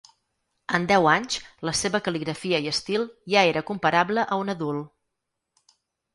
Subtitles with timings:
[0.77, 1.37] En déu anys,
[1.69, 3.05] la seva cal·ligrafia i estil
[3.35, 5.71] ja era comparable a un adult.